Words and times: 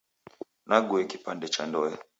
Nague 0.67 0.99
kipande 1.09 1.47
cha 1.53 1.63
ndoe. 1.67 1.93